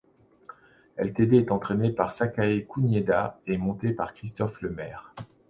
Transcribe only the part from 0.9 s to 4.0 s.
Ltd, est entraînée par Sakae Kunieda et montée